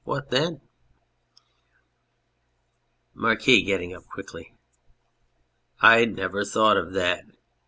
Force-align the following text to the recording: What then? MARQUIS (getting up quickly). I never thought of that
What 0.03 0.31
then? 0.31 0.61
MARQUIS 3.13 3.67
(getting 3.67 3.93
up 3.93 4.07
quickly). 4.07 4.55
I 5.79 6.05
never 6.05 6.43
thought 6.43 6.75
of 6.75 6.93
that 6.93 7.23